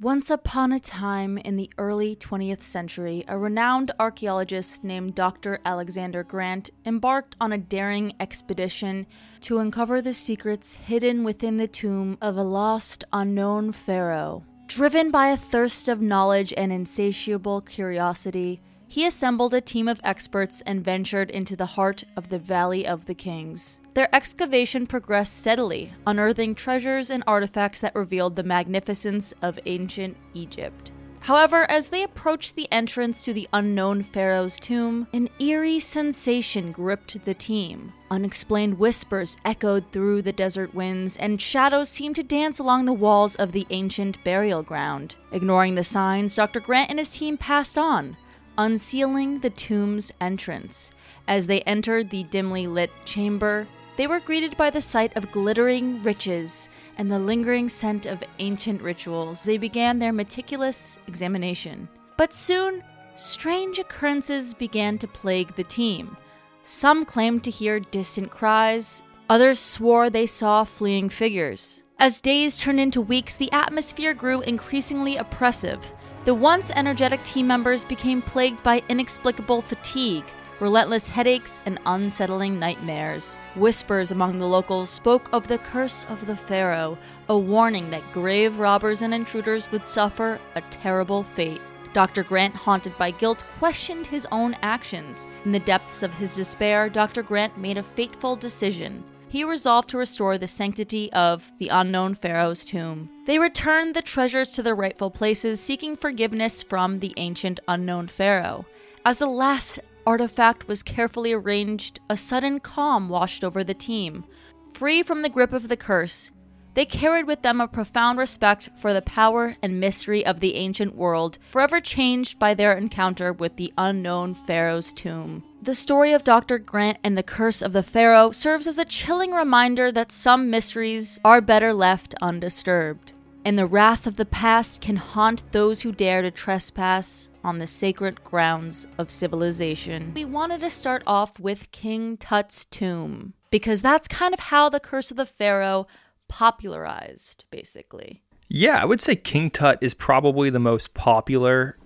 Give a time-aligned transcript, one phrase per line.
[0.00, 5.58] Once upon a time in the early 20th century, a renowned archaeologist named Dr.
[5.64, 9.08] Alexander Grant embarked on a daring expedition
[9.40, 14.44] to uncover the secrets hidden within the tomb of a lost, unknown pharaoh.
[14.68, 20.62] Driven by a thirst of knowledge and insatiable curiosity, he assembled a team of experts
[20.62, 23.80] and ventured into the heart of the Valley of the Kings.
[23.92, 30.90] Their excavation progressed steadily, unearthing treasures and artifacts that revealed the magnificence of ancient Egypt.
[31.20, 37.22] However, as they approached the entrance to the unknown pharaoh's tomb, an eerie sensation gripped
[37.24, 37.92] the team.
[38.10, 43.36] Unexplained whispers echoed through the desert winds, and shadows seemed to dance along the walls
[43.36, 45.16] of the ancient burial ground.
[45.32, 46.60] Ignoring the signs, Dr.
[46.60, 48.16] Grant and his team passed on,
[48.58, 50.90] unsealing the tomb's entrance.
[51.26, 56.02] As they entered the dimly lit chamber, they were greeted by the sight of glittering
[56.02, 59.42] riches and the lingering scent of ancient rituals.
[59.44, 61.88] They began their meticulous examination.
[62.16, 62.82] But soon,
[63.14, 66.16] strange occurrences began to plague the team.
[66.64, 71.82] Some claimed to hear distant cries, others swore they saw fleeing figures.
[71.98, 75.80] As days turned into weeks, the atmosphere grew increasingly oppressive.
[76.28, 80.26] The once energetic team members became plagued by inexplicable fatigue,
[80.60, 83.40] relentless headaches, and unsettling nightmares.
[83.56, 86.98] Whispers among the locals spoke of the curse of the Pharaoh,
[87.30, 91.62] a warning that grave robbers and intruders would suffer a terrible fate.
[91.94, 92.22] Dr.
[92.24, 95.26] Grant, haunted by guilt, questioned his own actions.
[95.46, 97.22] In the depths of his despair, Dr.
[97.22, 102.64] Grant made a fateful decision he resolved to restore the sanctity of the unknown Pharaoh's
[102.64, 103.10] tomb.
[103.26, 108.66] They returned the treasures to their rightful places, seeking forgiveness from the ancient unknown Pharaoh.
[109.04, 114.24] As the last artifact was carefully arranged, a sudden calm washed over the team.
[114.72, 116.30] Free from the grip of the curse,
[116.78, 120.94] they carried with them a profound respect for the power and mystery of the ancient
[120.94, 125.42] world, forever changed by their encounter with the unknown Pharaoh's tomb.
[125.60, 126.56] The story of Dr.
[126.60, 131.18] Grant and the curse of the Pharaoh serves as a chilling reminder that some mysteries
[131.24, 133.10] are better left undisturbed.
[133.44, 137.66] And the wrath of the past can haunt those who dare to trespass on the
[137.66, 140.12] sacred grounds of civilization.
[140.14, 144.78] We wanted to start off with King Tut's tomb, because that's kind of how the
[144.78, 145.88] curse of the Pharaoh
[146.28, 148.22] popularized, basically.
[148.48, 151.76] Yeah, I would say King Tut is probably the most popular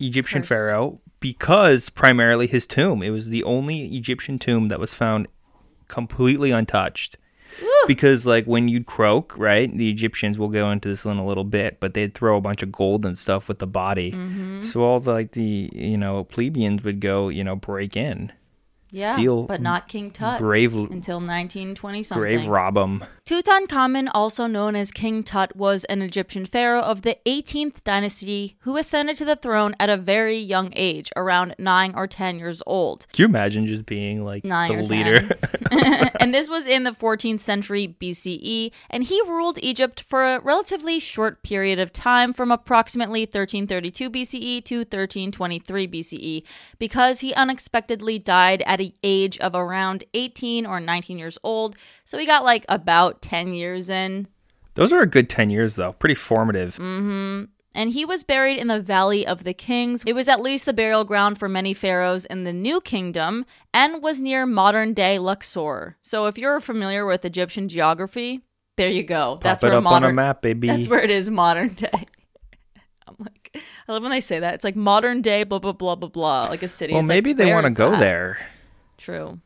[0.00, 0.48] Egyptian Curse.
[0.48, 3.02] pharaoh because primarily his tomb.
[3.02, 5.26] It was the only Egyptian tomb that was found
[5.88, 7.16] completely untouched.
[7.62, 7.68] Woo!
[7.86, 9.74] Because like when you'd croak, right?
[9.74, 12.62] The Egyptians will go into this in a little bit, but they'd throw a bunch
[12.62, 14.12] of gold and stuff with the body.
[14.12, 14.64] Mm-hmm.
[14.64, 18.32] So all the like the you know plebeians would go you know break in.
[18.90, 22.20] Yeah, steal but not King Tut grave until 1920 something.
[22.20, 23.04] Grave rob him.
[23.26, 28.76] Tutankhamun, also known as King Tut, was an Egyptian pharaoh of the 18th dynasty who
[28.76, 33.08] ascended to the throne at a very young age, around 9 or 10 years old.
[33.12, 35.28] Can you imagine just being like nine the leader?
[36.20, 41.00] and this was in the 14th century BCE, and he ruled Egypt for a relatively
[41.00, 46.42] short period of time from approximately 1332 BCE to 1323 BCE
[46.78, 51.76] because he unexpectedly died at a age of around 18 or 19 years old.
[52.04, 54.28] So he got like about 10 years in.
[54.74, 55.92] Those are a good 10 years, though.
[55.92, 56.76] Pretty formative.
[56.76, 57.44] Mm-hmm.
[57.74, 60.02] And he was buried in the Valley of the Kings.
[60.06, 63.44] It was at least the burial ground for many pharaohs in the New Kingdom
[63.74, 65.98] and was near modern day Luxor.
[66.00, 68.40] So if you're familiar with Egyptian geography,
[68.76, 69.32] there you go.
[69.32, 70.68] Pop that's where modern map, baby.
[70.68, 71.90] That's where it is modern day.
[73.06, 74.54] I'm like, I love when they say that.
[74.54, 76.92] It's like modern day, blah blah blah blah blah, like a city.
[76.92, 78.38] Well, it's maybe like, they want to go there.
[78.98, 79.40] True.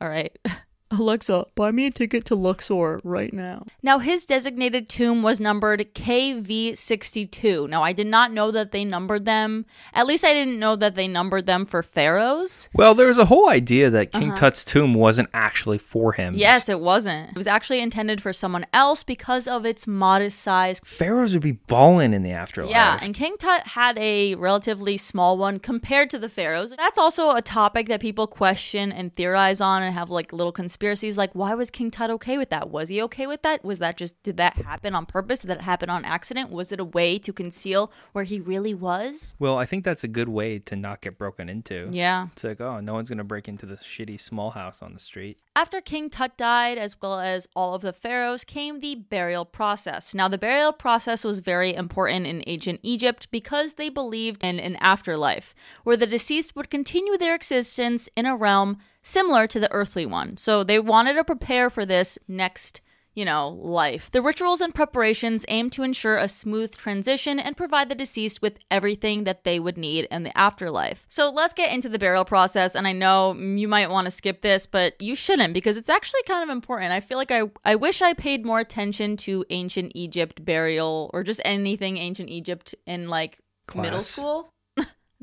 [0.00, 0.36] All right.
[0.98, 3.66] Alexa, buy me a ticket to Luxor right now.
[3.82, 7.68] Now, his designated tomb was numbered KV62.
[7.68, 9.66] Now, I did not know that they numbered them.
[9.92, 12.68] At least I didn't know that they numbered them for pharaohs.
[12.74, 14.36] Well, there was a whole idea that King uh-huh.
[14.36, 16.34] Tut's tomb wasn't actually for him.
[16.34, 17.30] Yes, it wasn't.
[17.30, 20.80] It was actually intended for someone else because of its modest size.
[20.84, 22.70] Pharaohs would be balling in the afterlife.
[22.70, 26.72] Yeah, and King Tut had a relatively small one compared to the pharaohs.
[26.76, 30.83] That's also a topic that people question and theorize on and have like little conspiracy
[30.84, 32.68] conspiracies like why was King Tut okay with that?
[32.68, 33.64] Was he okay with that?
[33.64, 35.40] Was that just did that happen on purpose?
[35.40, 36.50] Did that happen on accident?
[36.50, 39.34] Was it a way to conceal where he really was?
[39.38, 41.88] Well, I think that's a good way to not get broken into.
[41.90, 42.26] Yeah.
[42.32, 45.42] It's like, oh, no one's gonna break into the shitty small house on the street.
[45.56, 50.12] After King Tut died, as well as all of the pharaohs, came the burial process.
[50.14, 54.76] Now the burial process was very important in ancient Egypt because they believed in an
[54.76, 60.06] afterlife, where the deceased would continue their existence in a realm similar to the earthly
[60.06, 60.36] one.
[60.36, 62.80] So they wanted to prepare for this next
[63.14, 64.10] you know, life.
[64.10, 68.58] The rituals and preparations aim to ensure a smooth transition and provide the deceased with
[68.70, 71.04] everything that they would need in the afterlife.
[71.08, 72.74] So let's get into the burial process.
[72.74, 76.22] And I know you might want to skip this, but you shouldn't because it's actually
[76.26, 76.92] kind of important.
[76.92, 81.22] I feel like I, I wish I paid more attention to ancient Egypt burial or
[81.22, 83.38] just anything ancient Egypt in like
[83.74, 84.53] middle school.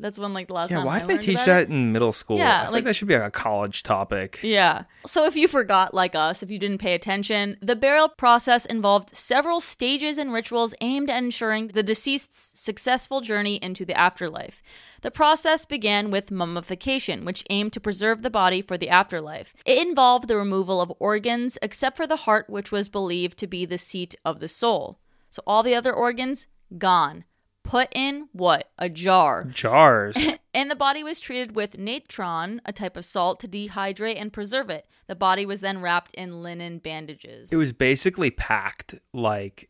[0.01, 1.69] That's when like the last Yeah, why I did they teach that it.
[1.69, 2.37] in middle school?
[2.37, 4.39] Yeah, I think like- that should be like a college topic.
[4.41, 4.83] Yeah.
[5.05, 9.15] So if you forgot, like us, if you didn't pay attention, the burial process involved
[9.15, 14.63] several stages and rituals aimed at ensuring the deceased's successful journey into the afterlife.
[15.01, 19.55] The process began with mummification, which aimed to preserve the body for the afterlife.
[19.65, 23.65] It involved the removal of organs, except for the heart, which was believed to be
[23.65, 24.99] the seat of the soul.
[25.29, 27.23] So all the other organs, gone.
[27.71, 28.69] Put in what?
[28.77, 29.45] A jar.
[29.45, 30.17] Jars.
[30.53, 34.69] And the body was treated with natron, a type of salt, to dehydrate and preserve
[34.69, 34.85] it.
[35.07, 37.53] The body was then wrapped in linen bandages.
[37.53, 39.69] it was basically packed like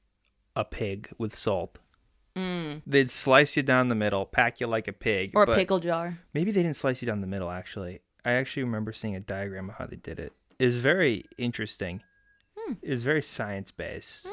[0.55, 1.77] a pig with salt.
[2.35, 2.81] Mm.
[2.87, 5.33] They'd slice you down the middle, pack you like a pig.
[5.33, 5.35] Mm.
[5.35, 6.17] or a pickle jar.
[6.33, 7.99] Maybe they didn't slice you down the middle, actually.
[8.25, 10.33] I actually remember seeing a diagram of how they did it.
[10.57, 12.01] It was very interesting.
[12.57, 12.73] Hmm.
[12.81, 14.27] It was very science based.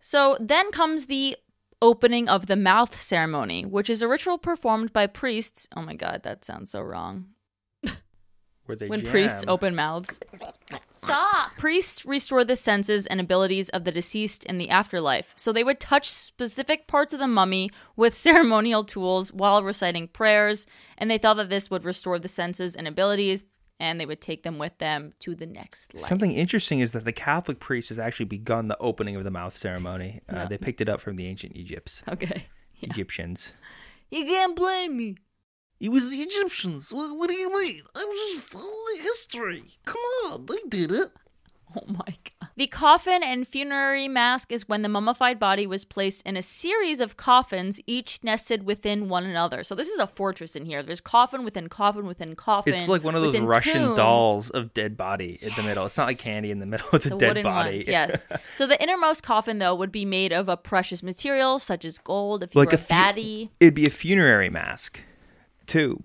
[0.00, 1.36] So then comes the
[1.82, 5.68] opening of the mouth ceremony, which is a ritual performed by priests.
[5.76, 7.26] Oh my god, that sounds so wrong.
[8.66, 9.10] Where they when jam.
[9.10, 10.20] priests open mouths.
[10.88, 11.56] Stop!
[11.58, 15.32] Priests restore the senses and abilities of the deceased in the afterlife.
[15.36, 20.64] So they would touch specific parts of the mummy with ceremonial tools while reciting prayers,
[20.96, 23.42] and they thought that this would restore the senses and abilities,
[23.82, 26.04] and they would take them with them to the next life.
[26.04, 29.56] Something interesting is that the Catholic priest has actually begun the opening of the mouth
[29.56, 30.20] ceremony.
[30.28, 30.46] Uh, No.
[30.48, 32.44] They picked it up from the ancient Egypts, Okay.
[32.80, 33.52] Egyptians.
[34.10, 35.16] You can't blame me.
[35.80, 36.92] It was the Egyptians.
[36.92, 37.80] What, what do you mean?
[37.96, 39.62] I'm just following history.
[39.84, 40.00] Come
[40.30, 41.08] on, they did it.
[41.74, 42.41] Oh my god.
[42.56, 47.00] The coffin and funerary mask is when the mummified body was placed in a series
[47.00, 49.64] of coffins, each nested within one another.
[49.64, 50.82] So this is a fortress in here.
[50.82, 52.74] There's coffin within coffin within coffin.
[52.74, 53.96] It's like one of those Russian tomb.
[53.96, 55.86] dolls of dead body in the middle.
[55.86, 56.86] It's not like candy in the middle.
[56.92, 57.76] It's a The dead body.
[57.76, 58.26] ones, yes.
[58.52, 62.42] So the innermost coffin, though, would be made of a precious material such as gold.
[62.42, 65.00] If you like were a a fu- baddie, It'd be a funerary mask,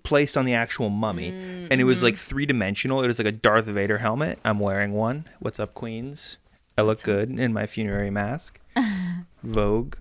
[0.02, 2.28] placed on the actual mummy, and it was like Mm-hmm.
[2.28, 3.02] three dimensional.
[3.02, 4.38] It was like a Darth Vader helmet.
[4.44, 5.24] I'm wearing one.
[5.40, 6.36] What's up, Queens?
[6.76, 8.60] I look good in my funerary mask.
[9.42, 9.96] Vogue.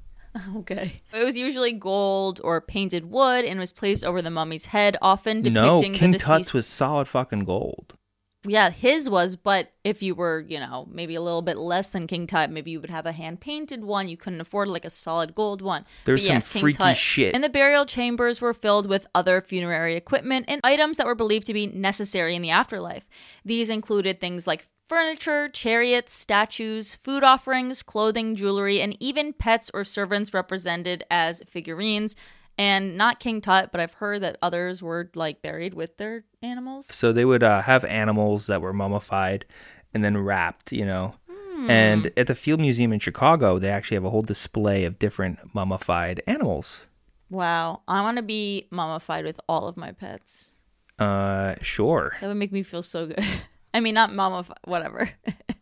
[0.58, 1.02] okay.
[1.14, 5.42] It was usually gold or painted wood and was placed over the mummy's head, often
[5.42, 7.96] depicting No, King the Tut's was solid fucking gold.
[8.46, 12.08] Yeah, his was, but if you were, you know, maybe a little bit less than
[12.08, 14.08] King Tut, maybe you would have a hand painted one.
[14.08, 15.86] You couldn't afford like a solid gold one.
[16.06, 16.98] There's But some yes, freaky Tut.
[16.98, 17.36] shit.
[17.36, 21.48] And the burial chambers were filled with other funerary equipment and items that were believed
[21.48, 23.06] to be necessary in the afterlife.
[23.44, 29.84] These included things like furniture, chariots, statues, food offerings, clothing, jewelry, and even pets or
[29.84, 32.16] servants represented as figurines.
[32.58, 36.88] And not King Tut, but I've heard that others were like buried with their animals.
[36.94, 39.46] So they would uh, have animals that were mummified
[39.94, 41.16] and then wrapped, you know.
[41.30, 41.70] Hmm.
[41.70, 45.40] And at the Field Museum in Chicago, they actually have a whole display of different
[45.54, 46.88] mummified animals.
[47.30, 50.54] Wow, I want to be mummified with all of my pets.
[50.98, 52.16] Uh, sure.
[52.22, 53.24] That would make me feel so good.
[53.74, 55.10] I mean, not mummified, whatever.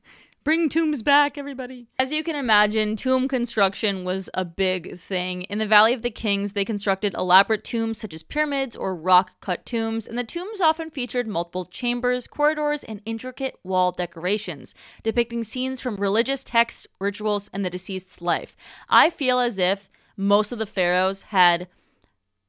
[0.45, 1.87] Bring tombs back, everybody.
[1.97, 5.41] As you can imagine, tomb construction was a big thing.
[5.41, 9.41] In the Valley of the Kings, they constructed elaborate tombs such as pyramids or rock
[9.41, 15.43] cut tombs, and the tombs often featured multiple chambers, corridors, and intricate wall decorations, depicting
[15.43, 18.55] scenes from religious texts, rituals, and the deceased's life.
[18.87, 21.67] I feel as if most of the pharaohs had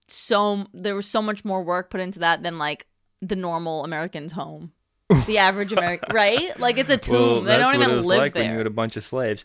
[0.07, 2.89] so there was so much more work put into that than like
[3.23, 4.73] the normal American's home.
[5.27, 6.59] The average American, right?
[6.59, 7.45] Like it's a tomb.
[7.45, 8.43] they don't even live like there.
[8.43, 9.45] when you had a bunch of slaves.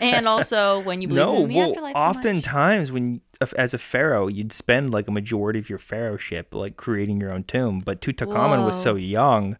[0.00, 2.16] and also when you believe no, in the well, afterlife so much.
[2.16, 3.20] oftentimes when
[3.58, 7.42] as a pharaoh, you'd spend like a majority of your pharaohship like creating your own
[7.42, 7.80] tomb.
[7.80, 9.56] But Tutankhamun was so young,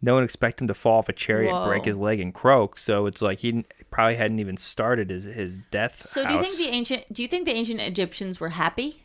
[0.00, 2.78] no one expected him to fall off a chariot, break his leg, and croak.
[2.78, 6.00] So it's like he didn't- probably hadn't even started his his death.
[6.02, 9.03] So do you think the ancient do you think the ancient Egyptians were happy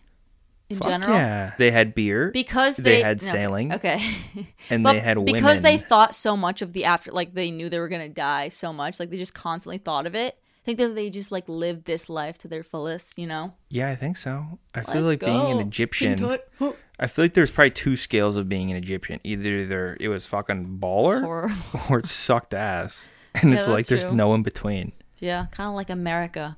[0.69, 1.13] in Fuck general?
[1.13, 3.73] Yeah, they had beer Because They they, had no, sailing.
[3.73, 3.99] Okay.
[4.69, 5.33] and But they had women.
[5.33, 8.49] because they thought so much of the after like they knew they were gonna die
[8.49, 10.37] so much, like they just constantly thought of it.
[10.63, 13.53] I think that they just like lived this life to their fullest, you know?
[13.69, 14.59] yeah, I think so.
[14.75, 15.59] I feel Let's like being an.
[15.67, 16.15] Egyptian.
[16.17, 16.47] King Tut.
[16.59, 16.73] Huh.
[16.99, 19.19] I feel like there's probably two scales of being an Egyptian.
[19.23, 21.55] Either there it was fucking baller, Horrible.
[21.89, 24.91] or it sucked ass, and Yeah, it's like that's there's no in between.
[25.17, 26.57] Yeah, kind of like America.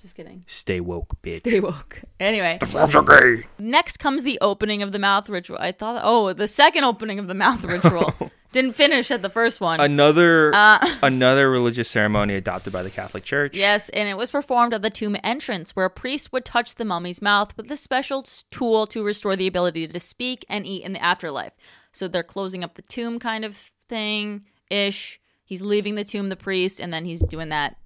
[0.00, 0.44] Just kidding.
[0.46, 1.40] Stay woke, bitch.
[1.40, 2.02] Stay woke.
[2.18, 3.42] Anyway, okay.
[3.58, 5.58] next comes the opening of the mouth ritual.
[5.60, 8.14] I thought, oh, the second opening of the mouth ritual.
[8.52, 9.78] Didn't finish at the first one.
[9.78, 10.78] Another Uh.
[11.02, 13.56] another religious ceremony adopted by the Catholic Church.
[13.56, 16.84] Yes, and it was performed at the tomb entrance, where a priest would touch the
[16.84, 20.94] mummy's mouth with a special tool to restore the ability to speak and eat in
[20.94, 21.52] the afterlife.
[21.92, 25.20] So they're closing up the tomb, kind of thing ish.
[25.44, 27.76] He's leaving the tomb, the priest, and then he's doing that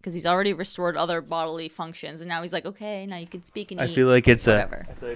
[0.00, 3.42] because he's already restored other bodily functions, and now he's like, okay, now you can
[3.42, 3.94] speak and I eat.
[3.94, 4.86] feel like it's whatever.
[5.02, 5.06] a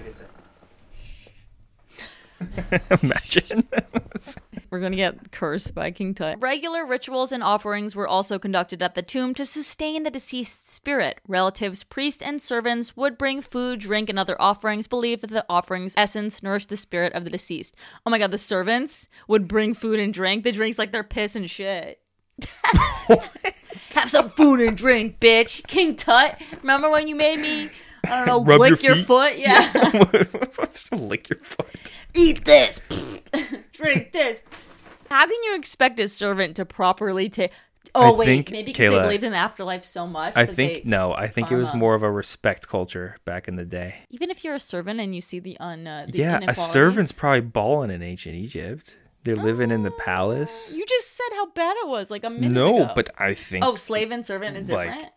[3.01, 3.67] imagine.
[4.69, 6.41] We're gonna get cursed by King Tut.
[6.41, 11.19] Regular rituals and offerings were also conducted at the tomb to sustain the deceased spirit.
[11.27, 15.93] Relatives, priests, and servants would bring food, drink, and other offerings, believed that the offerings'
[15.97, 17.75] essence nourished the spirit of the deceased.
[18.05, 20.43] Oh my god, the servants would bring food and drink.
[20.43, 22.01] The drinks like their piss and shit.
[23.95, 25.65] Have some food and drink, bitch.
[25.67, 27.69] King Tut, remember when you made me?
[28.05, 29.33] I don't know, Rub lick your your, foot?
[29.37, 29.71] Yeah.
[30.69, 31.67] Just lick your foot.
[32.13, 32.81] eat this,
[33.71, 35.05] drink this.
[35.09, 37.51] How can you expect a servant to properly take?
[37.93, 40.33] Oh I wait, maybe because they believed in the afterlife so much.
[40.35, 41.13] I think no.
[41.13, 43.95] I think it was more of a respect culture back in the day.
[44.09, 47.13] Even if you're a servant and you see the un, uh, the yeah, a servant's
[47.13, 48.97] probably balling in ancient Egypt.
[49.25, 50.73] They're living in the palace.
[50.77, 52.93] You just said how bad it was like a minute No, ago.
[52.95, 55.11] but I think oh, slave and servant is like, different.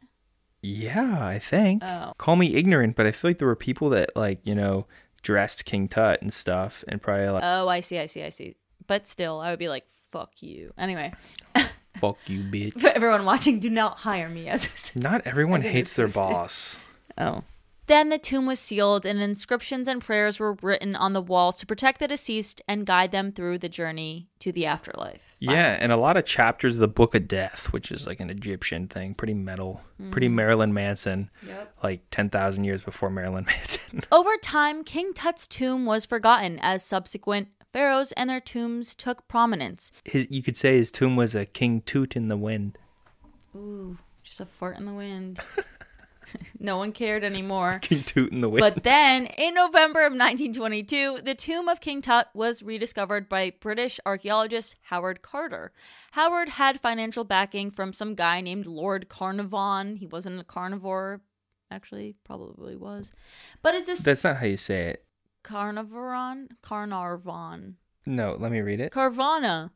[0.62, 1.84] Yeah, I think.
[1.84, 2.14] Oh.
[2.18, 4.86] Call me ignorant, but I feel like there were people that like, you know,
[5.22, 8.56] dressed King Tut and stuff and probably like Oh, I see, I see, I see.
[8.86, 11.12] But still, I would be like, "Fuck you." Anyway,
[11.98, 12.80] fuck you, bitch.
[12.80, 14.92] for everyone watching, do not hire me as.
[14.96, 16.30] A, Not everyone As an hates their assistant.
[16.30, 16.78] boss.
[17.18, 17.44] Oh.
[17.88, 21.66] Then the tomb was sealed, and inscriptions and prayers were written on the walls to
[21.66, 25.34] protect the deceased and guide them through the journey to the afterlife.
[25.38, 28.28] Yeah, and a lot of chapters of the Book of Death, which is like an
[28.28, 29.80] Egyptian thing, pretty metal,
[30.10, 30.34] pretty mm.
[30.34, 31.74] Marilyn Manson, Yep.
[31.82, 34.00] like 10,000 years before Marilyn Manson.
[34.12, 39.92] Over time, King Tut's tomb was forgotten as subsequent pharaohs and their tombs took prominence.
[40.04, 42.76] his, you could say his tomb was a King Toot in the wind.
[43.56, 45.40] Ooh, just a fart in the wind.
[46.58, 47.78] no one cared anymore.
[47.82, 48.60] King Toot in the wind.
[48.60, 54.00] But then, in November of 1922, the tomb of King Tut was rediscovered by British
[54.06, 55.72] archaeologist Howard Carter.
[56.12, 59.96] Howard had financial backing from some guy named Lord Carnarvon.
[59.96, 61.20] He wasn't a carnivore,
[61.70, 63.12] actually, probably was.
[63.62, 65.04] But is this That's not how you say it.
[65.42, 66.48] Carnarvon?
[66.62, 67.76] Carnarvon.
[68.06, 68.92] No, let me read it.
[68.92, 69.70] Carvana.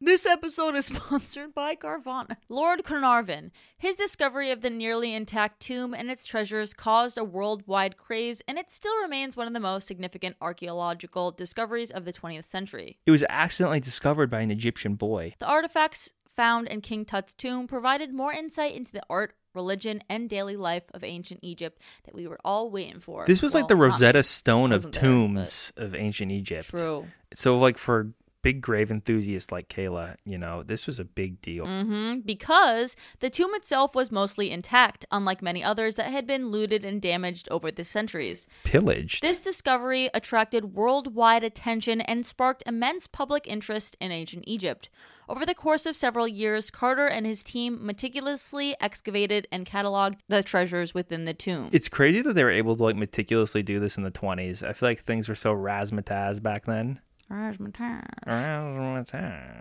[0.00, 2.36] This episode is sponsored by Carvana.
[2.48, 3.52] Lord Carnarvon.
[3.78, 8.58] His discovery of the nearly intact tomb and its treasures caused a worldwide craze, and
[8.58, 12.98] it still remains one of the most significant archaeological discoveries of the 20th century.
[13.06, 15.34] It was accidentally discovered by an Egyptian boy.
[15.38, 20.28] The artifacts found in King Tut's tomb provided more insight into the art, religion, and
[20.28, 23.24] daily life of ancient Egypt that we were all waiting for.
[23.26, 26.70] This was like the Rosetta Stone of wasn't there, tombs of ancient Egypt.
[26.70, 27.06] True.
[27.32, 28.12] So, like for
[28.44, 31.64] big grave enthusiasts like Kayla, you know, this was a big deal.
[31.64, 36.84] Mm-hmm, because the tomb itself was mostly intact, unlike many others that had been looted
[36.84, 38.46] and damaged over the centuries.
[38.62, 39.22] Pillaged.
[39.22, 44.90] This discovery attracted worldwide attention and sparked immense public interest in ancient Egypt.
[45.26, 50.42] Over the course of several years, Carter and his team meticulously excavated and cataloged the
[50.42, 51.70] treasures within the tomb.
[51.72, 54.62] it's crazy that they were able to like meticulously do this in the 20s.
[54.62, 57.00] I feel like things were so razzmatazz back then.
[57.34, 58.30] Razzmatazz.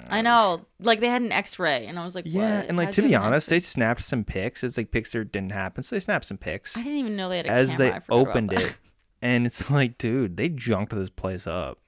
[0.10, 2.68] I know, like they had an X-ray, and I was like, Yeah, what?
[2.70, 4.64] and like How'd to be honest, they snapped some pics.
[4.64, 7.30] It's like pics that didn't happen, so they snapped some pics I didn't even know
[7.30, 7.78] they had a as camera.
[7.86, 8.62] they I forgot about opened that.
[8.62, 8.78] it,
[9.22, 11.80] and it's like, dude, they junked this place up.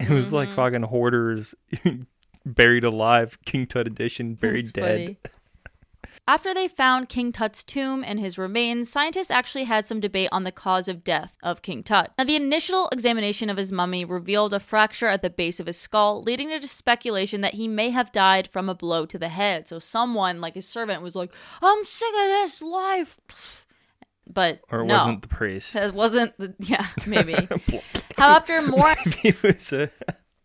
[0.00, 0.56] It was like Mm-hmm.
[0.56, 1.54] fucking hoarders
[2.46, 5.16] buried alive, King Tut edition, buried That's dead.
[6.28, 10.44] After they found King Tut's tomb and his remains, scientists actually had some debate on
[10.44, 12.12] the cause of death of King Tut.
[12.16, 15.78] Now, the initial examination of his mummy revealed a fracture at the base of his
[15.78, 19.66] skull, leading to speculation that he may have died from a blow to the head.
[19.66, 23.18] So, someone, like his servant, was like, I'm sick of this life.
[24.32, 25.74] But Or it no, wasn't the priest.
[25.74, 27.34] It wasn't, the, yeah, maybe.
[28.16, 29.90] How after more, it was a,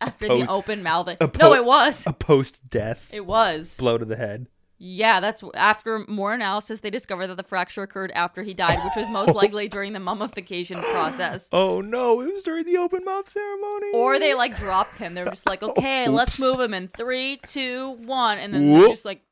[0.00, 2.04] after post- the open mouth, a no, it was.
[2.04, 3.76] a post death It was.
[3.78, 4.48] blow to the head.
[4.80, 8.94] Yeah, that's after more analysis, they discovered that the fracture occurred after he died, which
[8.96, 9.32] was most oh.
[9.32, 11.48] likely during the mummification process.
[11.52, 13.90] Oh no, it was during the open mouth ceremony.
[13.92, 15.14] Or they like dropped him.
[15.14, 18.38] They were just like, oh, okay, let's move him in three, two, one.
[18.38, 19.22] And then just like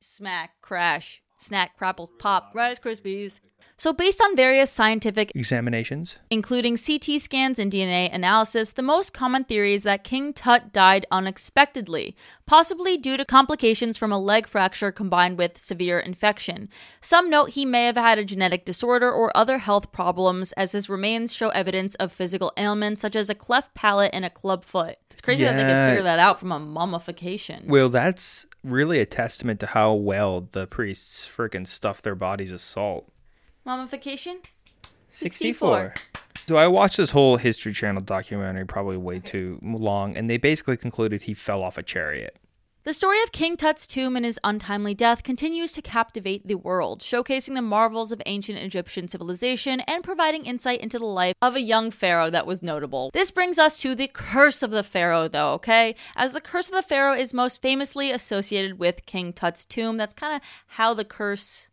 [0.00, 3.40] smack, crash, snack, crapple, pop, Rice Krispies.
[3.76, 6.18] So, based on various scientific Examinations.
[6.30, 11.06] including CT scans and DNA analysis, the most common theory is that King Tut died
[11.10, 12.16] unexpectedly,
[12.46, 16.68] possibly due to complications from a leg fracture combined with severe infection.
[17.00, 20.88] Some note he may have had a genetic disorder or other health problems, as his
[20.88, 24.96] remains show evidence of physical ailments such as a cleft palate and a club foot.
[25.10, 25.68] It's crazy that they Yeah.
[25.68, 27.64] can figure that out from a mummification.
[27.66, 32.60] Well, that's really a testament to how well the priests freaking stuff their bodies with
[32.60, 33.10] salt.
[33.64, 34.40] Mummification?
[35.10, 35.94] sixty-four.
[36.46, 40.76] So I watched this whole History Channel documentary, probably way too long, and they basically
[40.76, 42.36] concluded he fell off a chariot.
[42.82, 47.00] The story of King Tut's tomb and his untimely death continues to captivate the world,
[47.00, 51.62] showcasing the marvels of ancient Egyptian civilization and providing insight into the life of a
[51.62, 53.10] young pharaoh that was notable.
[53.14, 55.94] This brings us to the curse of the pharaoh, though, okay?
[56.14, 60.12] As the curse of the pharaoh is most famously associated with King Tut's tomb, that's
[60.12, 61.70] kind of how the curse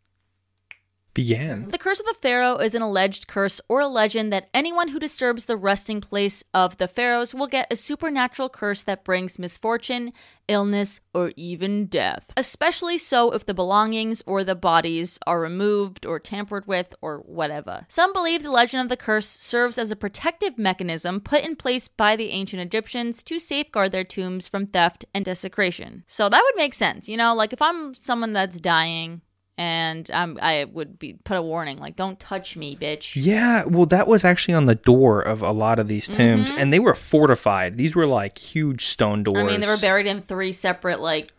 [1.14, 1.68] Began.
[1.70, 5.00] the curse of the pharaoh is an alleged curse or a legend that anyone who
[5.00, 10.14] disturbs the resting place of the pharaohs will get a supernatural curse that brings misfortune,
[10.48, 12.32] illness, or even death.
[12.38, 17.86] Especially so if the belongings or the bodies are removed or tampered with or whatever.
[17.90, 21.90] Some believe the legend of the curse serves as a protective mechanism put in place
[21.90, 26.04] by the ancient Egyptians to safeguard their tombs from theft and desecration.
[26.08, 27.10] So that would make sense.
[27.10, 29.22] You know, like if I'm someone that's dying
[29.62, 33.86] and um, I would be put a warning like, "Don't touch me, bitch." Yeah, well,
[33.86, 36.96] that was actually on the door of a lot of these tombs, and they were
[36.96, 37.78] fortified.
[37.78, 39.38] These were like huge stone doors.
[39.38, 39.48] Mm-hmm.
[39.48, 41.32] I mean, they were buried in three separate like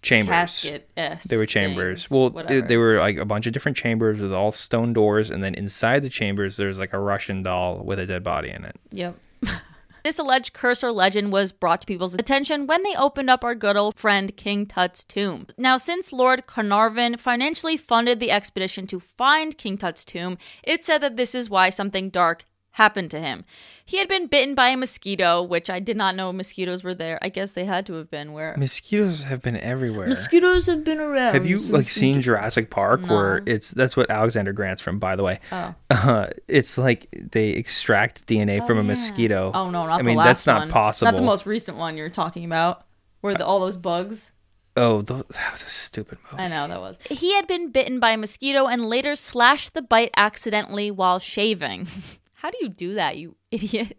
[0.00, 0.30] chambers.
[0.30, 0.88] casket.
[0.96, 2.10] They were chambers.
[2.10, 5.44] Well, they, they were like a bunch of different chambers with all stone doors, and
[5.44, 8.76] then inside the chambers, there's like a Russian doll with a dead body in it.
[8.92, 9.16] Yep.
[10.02, 13.54] This alleged curse or legend was brought to people's attention when they opened up our
[13.54, 15.46] good old friend King Tut's tomb.
[15.58, 21.02] Now, since Lord Carnarvon financially funded the expedition to find King Tut's tomb, it's said
[21.02, 23.44] that this is why something dark happened to him.
[23.84, 27.18] He had been bitten by a mosquito, which I did not know mosquitoes were there.
[27.20, 30.06] I guess they had to have been where Mosquitoes have been everywhere.
[30.06, 31.34] mosquitoes have been around.
[31.34, 34.98] have you since like the seen Jurassic Park, where it's that's what Alexander Grant's from,
[34.98, 35.40] by the way.
[35.52, 35.74] Oh.
[35.90, 39.50] Uh, it's like they extract DNA from a mosquito.
[39.54, 39.92] Oh no, not the money.
[39.92, 40.70] I the mean last that's not one.
[40.70, 41.12] possible.
[41.12, 42.84] Not the most recent one you're talking about,
[43.20, 44.32] where the, all those bugs.
[44.76, 46.42] Oh, th- that was a stupid movie.
[46.44, 46.96] I know that was.
[47.10, 51.86] He had been bitten by a mosquito and later slashed the bite accidentally while shaving.
[52.40, 53.96] How do you do that, you idiot?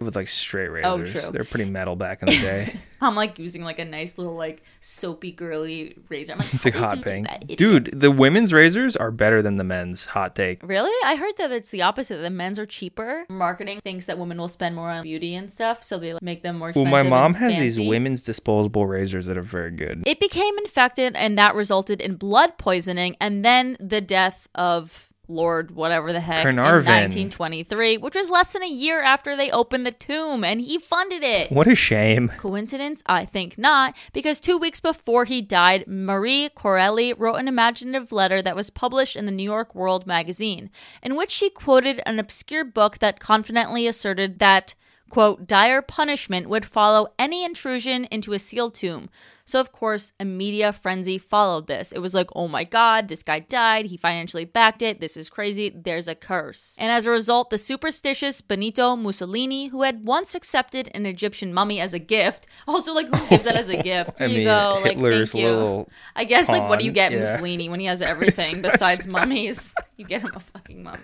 [0.00, 1.32] With like straight Oh, razors, true.
[1.32, 2.76] they're pretty metal back in the day.
[3.00, 6.32] I'm like using like a nice little like soapy girly razor.
[6.32, 8.00] I'm like, It's like hot did pink, dude.
[8.00, 10.06] The women's razors are better than the men's.
[10.06, 10.60] Hot take.
[10.62, 10.92] Really?
[11.04, 12.18] I heard that it's the opposite.
[12.18, 13.24] The men's are cheaper.
[13.28, 16.42] Marketing thinks that women will spend more on beauty and stuff, so they like, make
[16.42, 20.02] them more Well, my mom and has these women's disposable razors that are very good.
[20.06, 25.72] It became infected, and that resulted in blood poisoning, and then the death of Lord
[25.72, 26.94] whatever the heck Carnarvon.
[26.94, 30.78] in 1923, which was less than a year after they opened the tomb, and he
[30.78, 31.50] funded it.
[31.50, 32.28] What a shame.
[32.28, 33.02] Coincidence?
[33.06, 38.42] I think not, because two weeks before he died, Marie Corelli wrote an imaginative letter
[38.42, 40.70] that was published in the New York World magazine,
[41.02, 44.74] in which she quoted an obscure book that confidently asserted that,
[45.08, 49.08] quote, dire punishment would follow any intrusion into a sealed tomb.
[49.52, 51.92] So, of course, a media frenzy followed this.
[51.92, 53.84] It was like, oh my god, this guy died.
[53.84, 54.98] He financially backed it.
[54.98, 55.68] This is crazy.
[55.68, 56.74] There's a curse.
[56.80, 61.80] And as a result, the superstitious Benito Mussolini, who had once accepted an Egyptian mummy
[61.80, 64.12] as a gift, also like, who gives that as a gift?
[64.18, 64.80] Here I you mean, go.
[64.82, 65.86] Like, Hitler's thank you.
[66.16, 67.18] I guess, like, what do you get yeah.
[67.18, 69.74] Mussolini when he has everything besides mummies?
[69.98, 71.00] You get him a fucking mummy.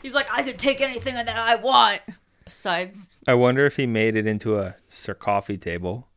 [0.00, 2.00] He's like, I could take anything that I want.
[2.46, 6.08] Besides, I wonder if he made it into a sarcophagus table.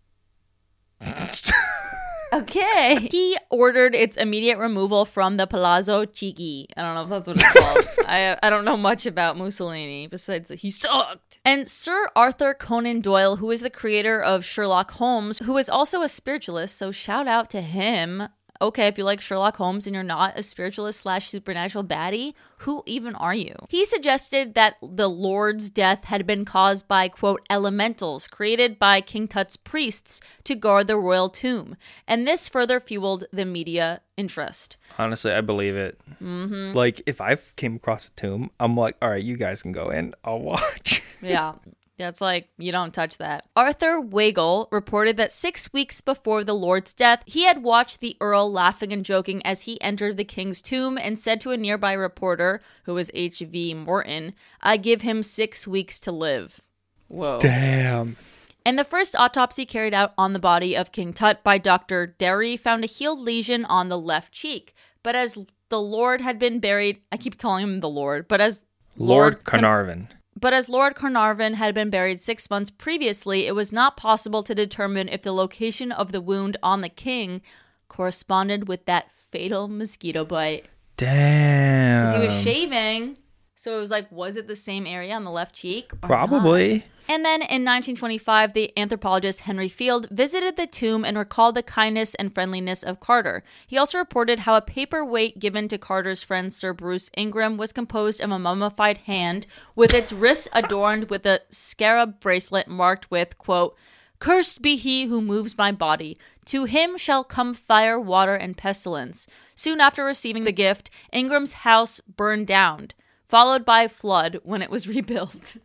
[2.33, 3.07] Okay.
[3.11, 6.65] he ordered its immediate removal from the Palazzo Chigi.
[6.75, 7.85] I don't know if that's what it's called.
[8.07, 11.39] I I don't know much about Mussolini besides that he sucked.
[11.45, 16.01] And Sir Arthur Conan Doyle, who is the creator of Sherlock Holmes, who is also
[16.01, 18.27] a spiritualist, so shout out to him.
[18.63, 22.82] Okay, if you like Sherlock Holmes and you're not a spiritualist slash supernatural baddie, who
[22.86, 23.54] even are you?
[23.67, 29.28] He suggested that the Lord's death had been caused by, quote, elementals created by King
[29.28, 31.76] Tut's priests to guard the royal tomb.
[32.08, 34.78] And this further fueled the media interest.
[34.97, 35.99] Honestly, I believe it.
[36.21, 36.71] Mm-hmm.
[36.73, 39.89] Like, if I came across a tomb, I'm like, all right, you guys can go
[39.89, 40.13] in.
[40.23, 41.04] I'll watch.
[41.21, 41.54] Yeah.
[41.97, 43.45] That's like, you don't touch that.
[43.56, 48.51] Arthur Weigall reported that six weeks before the Lord's death, he had watched the Earl
[48.51, 52.62] laughing and joking as he entered the king's tomb and said to a nearby reporter,
[52.86, 53.75] who was H.V.
[53.75, 56.62] Morton, I give him six weeks to live.
[57.10, 57.39] Whoa.
[57.39, 58.17] Damn.
[58.65, 62.08] And the first autopsy carried out on the body of King Tut by Dr.
[62.08, 64.73] Derry found a healed lesion on the left cheek.
[65.03, 65.38] But as
[65.73, 67.01] the Lord had been buried.
[67.12, 68.63] I keep calling him the Lord, but as
[68.95, 70.08] Lord, Car- Carnarvon.
[70.43, 74.53] But as Lord Carnarvon had been buried six months previously, it was not possible to
[74.53, 77.41] determine if the location of the wound on the king
[77.88, 80.65] corresponded with that fatal mosquito bite.
[80.97, 82.01] Damn.
[82.01, 83.17] Because he was shaving.
[83.55, 85.93] So it was like, was it the same area on the left cheek?
[85.93, 86.07] or not?
[86.07, 86.85] Probably.
[87.07, 92.15] And then in 1925, the anthropologist Henry Field visited the tomb and recalled the kindness
[92.15, 93.43] and friendliness of Carter.
[93.67, 98.21] He also reported how a paperweight given to Carter's friend Sir Bruce Ingram was composed
[98.21, 103.75] of a mummified hand with its wrists adorned with a scarab bracelet marked with, quote,
[104.19, 106.17] Cursed be he who moves my body.
[106.45, 109.27] To him shall come fire, water, and pestilence.
[109.53, 112.91] Soon after receiving the gift, Ingram's house burned down,
[113.29, 115.57] followed by flood when it was rebuilt.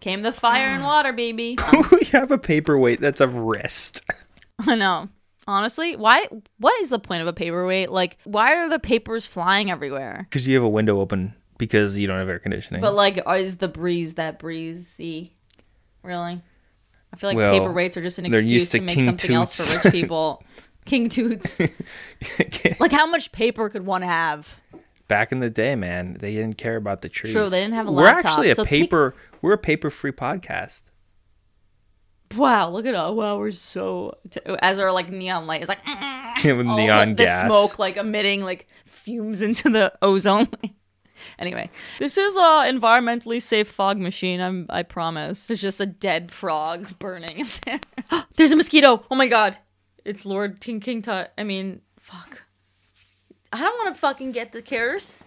[0.00, 1.56] Came the fire and water, baby.
[1.92, 4.02] we have a paperweight that's a wrist.
[4.66, 5.08] I know.
[5.46, 6.26] Honestly, why?
[6.58, 7.90] What is the point of a paperweight?
[7.90, 10.26] Like, why are the papers flying everywhere?
[10.28, 12.80] Because you have a window open because you don't have air conditioning.
[12.80, 15.36] But like, is the breeze that breezy?
[16.02, 16.42] Really?
[17.12, 19.56] I feel like Well, paperweights are just an excuse to, to make King something else
[19.56, 20.42] for rich people.
[20.84, 21.60] King Toots.
[22.80, 24.60] like, how much paper could one have?
[25.12, 27.32] Back in the day, man, they didn't care about the trees.
[27.32, 29.14] True, they didn't have a We're laptop, actually a so paper.
[29.42, 30.82] We're a paper-free podcast.
[32.36, 33.12] Wow, look at us.
[33.12, 34.16] Wow, we're so.
[34.30, 35.84] T- as our like neon light is like.
[36.44, 37.46] With all neon the, the gas.
[37.46, 40.48] smoke like emitting like fumes into the ozone.
[41.38, 44.40] anyway, this is a environmentally safe fog machine.
[44.40, 45.46] I'm I promise.
[45.46, 47.80] There's just a dead frog burning in there.
[48.36, 49.04] There's a mosquito.
[49.10, 49.58] Oh my god,
[50.04, 51.32] it's Lord King King Tut.
[51.36, 52.41] I mean, fuck.
[53.52, 55.24] I don't want to fucking get the curse.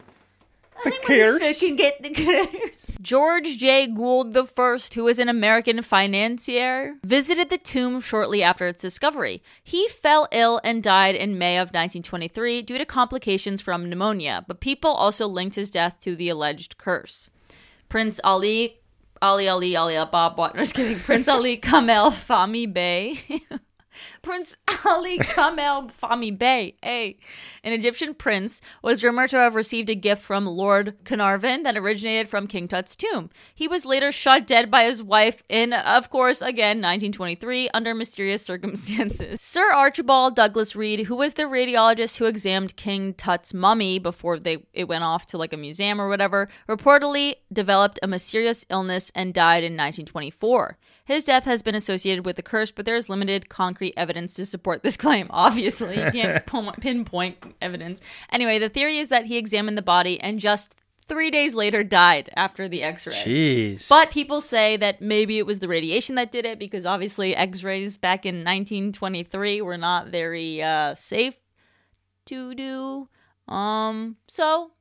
[0.83, 1.41] The I curse?
[1.41, 2.91] fucking get the curse.
[3.01, 3.87] George J.
[3.87, 9.41] Gould I, who was an American financier, visited the tomb shortly after its discovery.
[9.63, 14.59] He fell ill and died in May of 1923 due to complications from pneumonia, but
[14.59, 17.29] people also linked his death to the alleged curse.
[17.87, 18.79] Prince Ali,
[19.21, 20.55] Ali Ali Ali Bob, what?
[20.55, 20.99] No, just kidding.
[20.99, 23.19] Prince Ali Kamel Fahmy Bey.
[24.25, 27.19] Prince Ali Kamel Fahmy Bey, hey,
[27.63, 32.27] an Egyptian prince, was rumored to have received a gift from Lord Carnarvon that originated
[32.27, 33.29] from King Tut's tomb.
[33.53, 38.41] He was later shot dead by his wife in, of course, again, 1923, under mysterious
[38.41, 39.37] circumstances.
[39.43, 44.57] Sir Archibald Douglas Reid, who was the radiologist who examined King Tut's mummy before they
[44.73, 49.35] it went off to like a museum or whatever, reportedly developed a mysterious illness and
[49.35, 50.79] died in 1924.
[51.05, 54.45] His death has been associated with the curse, but there is limited concrete evidence to
[54.45, 55.27] support this claim.
[55.29, 56.45] Obviously, you can't
[56.81, 58.01] pinpoint evidence.
[58.31, 60.75] Anyway, the theory is that he examined the body and just
[61.07, 63.13] three days later died after the x ray.
[63.13, 63.89] Jeez.
[63.89, 67.63] But people say that maybe it was the radiation that did it because obviously x
[67.63, 71.37] rays back in 1923 were not very uh, safe
[72.25, 73.07] to do.
[73.47, 74.71] Um, so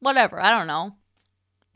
[0.00, 0.40] whatever.
[0.40, 0.96] I don't know.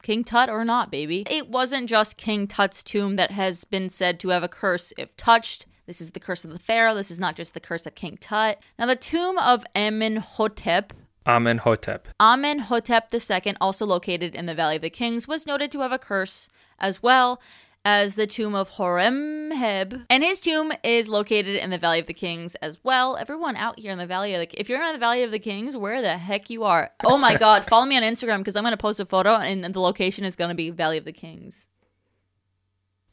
[0.03, 1.25] King Tut or not, baby.
[1.31, 5.17] It wasn't just King Tut's tomb that has been said to have a curse if
[5.17, 5.67] touched.
[5.87, 6.95] This is the curse of the pharaoh.
[6.95, 8.59] This is not just the curse of King Tut.
[8.79, 10.93] Now, the tomb of Amenhotep
[11.27, 12.09] Amenhotep.
[12.19, 15.99] Amenhotep II, also located in the Valley of the Kings, was noted to have a
[15.99, 17.41] curse as well
[17.85, 20.05] as the tomb of Horemheb.
[20.09, 23.17] And his tomb is located in the Valley of the Kings as well.
[23.17, 25.31] Everyone out here in the Valley of the If you're not in the Valley of
[25.31, 26.91] the Kings, where the heck you are?
[27.05, 29.65] Oh my god, follow me on Instagram because I'm going to post a photo and
[29.65, 31.67] the location is going to be Valley of the Kings.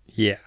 [0.06, 0.38] Yeah.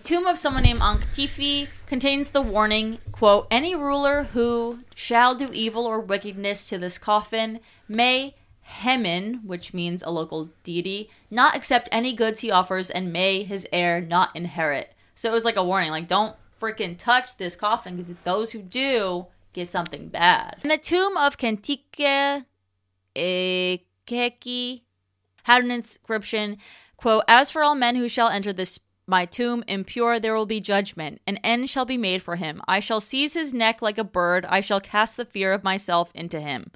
[0.00, 5.50] The tomb of someone named Ankhtifi contains the warning, quote, any ruler who shall do
[5.52, 11.90] evil or wickedness to this coffin may Hemen, which means a local deity, not accept
[11.92, 14.94] any goods he offers and may his heir not inherit.
[15.14, 18.62] So it was like a warning, like don't freaking touch this coffin because those who
[18.62, 20.56] do get something bad.
[20.62, 22.46] In the tomb of Khentika
[23.14, 24.78] Ikhekhi eh,
[25.42, 26.56] had an inscription,
[26.96, 30.60] quote, As for all men who shall enter this my tomb impure, there will be
[30.60, 31.20] judgment.
[31.26, 32.62] An end shall be made for him.
[32.68, 34.46] I shall seize his neck like a bird.
[34.46, 36.70] I shall cast the fear of myself into him.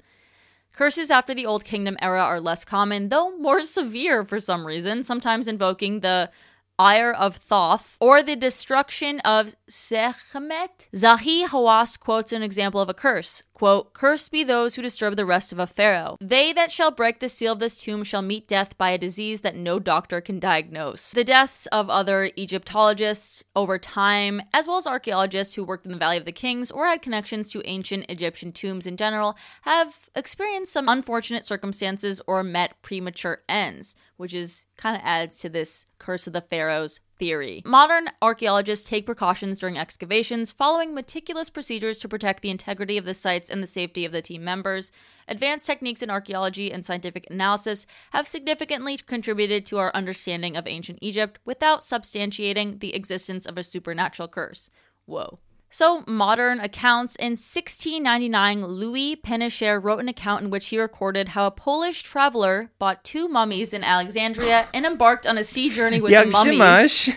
[0.73, 5.01] Curses after the Old Kingdom era are less common, though more severe for some reason,
[5.01, 6.29] sometimes invoking the
[6.77, 10.87] ire of Thoth or the destruction of Sekhmet.
[10.93, 13.43] Zahi Hawass quotes an example of a curse.
[13.55, 16.17] Quote, Cursed be those who disturb the rest of a pharaoh.
[16.19, 19.41] They that shall break the seal of this tomb shall meet death by a disease
[19.41, 21.11] that no doctor can diagnose.
[21.11, 25.97] The deaths of other Egyptologists over time, as well as archaeologists who worked in the
[25.97, 30.73] Valley of the Kings or had connections to ancient Egyptian tombs in general, have experienced
[30.73, 36.27] some unfortunate circumstances or met premature ends, which is kind of adds to this curse
[36.27, 37.61] of the pharaohs theory.
[37.65, 43.13] Modern archaeologists take precautions during excavations, following meticulous procedures to protect the integrity of the
[43.13, 44.91] sites and the safety of the team members.
[45.27, 50.99] Advanced techniques in archaeology and scientific analysis have significantly contributed to our understanding of ancient
[51.01, 54.69] Egypt without substantiating the existence of a supernatural curse.
[55.05, 55.39] Whoa.
[55.69, 61.47] So, modern accounts in 1699, Louis Pénicher wrote an account in which he recorded how
[61.47, 66.11] a Polish traveler bought two mummies in Alexandria and embarked on a sea journey with
[66.11, 67.09] the mummies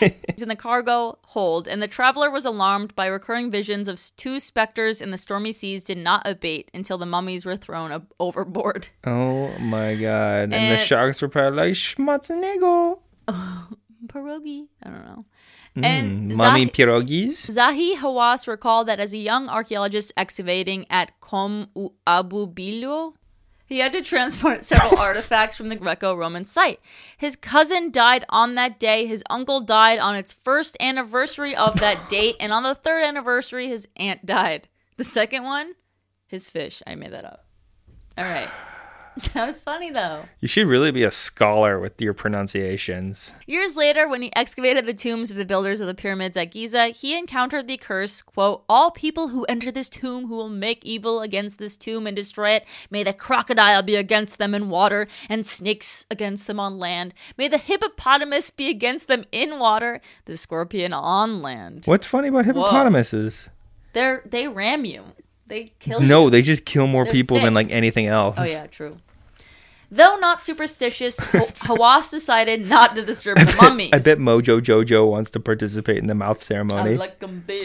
[0.00, 5.00] in the cargo hold, and the traveler was alarmed by recurring visions of two specters
[5.00, 8.88] in the stormy seas did not abate until the mummies were thrown ab- overboard.
[9.06, 10.52] oh my god.
[10.52, 13.00] And, the sharks were probably like, Schmatzenego.
[14.06, 14.68] Pierogi?
[14.82, 15.24] I don't know.
[15.76, 17.50] Mm, And Mummy Zahi- pierogies?
[17.50, 23.14] Zahi Hawass recalled that as a young archaeologist excavating at Kom U- Abu Billo,
[23.66, 26.78] he had to transport several artifacts from the Greco Roman site.
[27.16, 32.08] His cousin died on that day, his uncle died on its first anniversary of that
[32.08, 34.68] date, and on the third anniversary, his aunt died.
[34.96, 35.72] The second one,
[36.28, 36.82] his fish.
[36.86, 37.46] I made that up.
[38.16, 38.48] All right.
[39.34, 40.24] That was funny though.
[40.40, 43.32] You should really be a scholar with your pronunciations.
[43.46, 46.88] Years later, when he excavated the tombs of the builders of the pyramids at Giza,
[46.88, 51.20] he encountered the curse, quote, All people who enter this tomb who will make evil
[51.20, 55.46] against this tomb and destroy it, may the crocodile be against them in water, and
[55.46, 57.14] snakes against them on land.
[57.36, 61.84] May the hippopotamus be against them in water, the scorpion on land.
[61.86, 63.48] What's funny about hippopotamuses?
[63.92, 65.04] They're they ram you.
[65.46, 66.06] They kill you.
[66.06, 68.36] No, they just kill more They're people than like anything else.
[68.38, 68.98] Oh yeah, true.
[69.90, 73.90] Though not superstitious, Hawass decided not to disturb the mummies.
[73.92, 76.96] I bet Mojo Jojo wants to participate in the mouth I ceremony.
[76.96, 77.22] like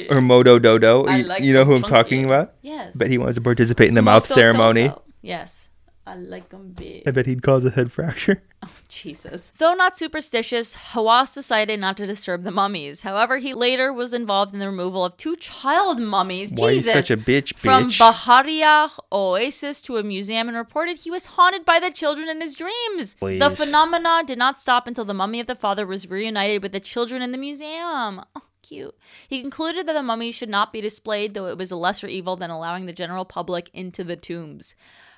[0.10, 1.06] or Modo Dodo.
[1.06, 2.54] I You- like you know who I'm talking about?
[2.62, 2.96] Yes.
[2.96, 4.89] bet he wants to participate in the mouth ceremony.
[4.89, 5.02] Dodo.
[5.22, 5.69] Yes.
[6.10, 7.08] I like them big.
[7.08, 8.43] I bet he'd cause a head fracture.
[8.62, 9.54] Oh, Jesus.
[9.58, 13.04] Though not superstitious, Hawass decided not to disturb the mummies.
[13.04, 16.52] However, he later was involved in the removal of two child mummies.
[16.52, 16.88] Why Jesus.
[16.88, 17.98] you such a bitch, From bitch?
[17.98, 22.54] Bahariya Oasis to a museum and reported he was haunted by the children in his
[22.54, 23.13] dreams.
[23.13, 26.82] The phenomena did not stop until the mummy of the father was reunited with the
[26.82, 28.22] children in the museum.
[28.36, 28.93] Oh, cute.
[29.30, 32.36] He concluded that the mummy should not be displayed, though it was a lesser evil
[32.36, 34.76] than allowing the general public into the tombs.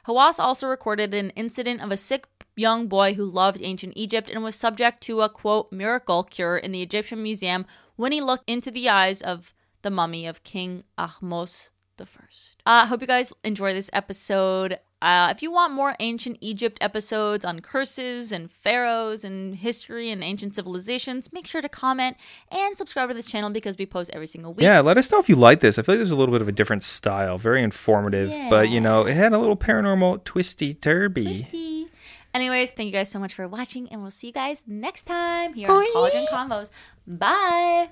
[0.08, 4.44] Hawass also recorded an incident of a sick young boy who loved ancient Egypt and
[4.44, 8.72] was subject to a quote miracle cure in the Egyptian museum when he looked into
[8.72, 12.62] the eyes of the mummy of King Ahmose the first.
[12.66, 14.80] I uh, hope you guys enjoy this episode.
[15.02, 20.24] Uh, if you want more ancient Egypt episodes on curses and pharaohs and history and
[20.24, 22.18] ancient civilizations, make sure to comment
[22.52, 24.64] and subscribe to this channel because we post every single week.
[24.64, 25.80] Yeah, let us know if you like this.
[25.80, 28.80] I feel like there's a little bit of a different style, very informative, but you
[28.80, 31.24] know, it had a little paranormal twisty turby.
[31.24, 31.88] Twisty.
[32.34, 35.54] Anyways, thank you guys so much for watching, and we'll see you guys next time
[35.54, 36.70] here on Cauldron Convos.
[37.06, 37.90] Bye.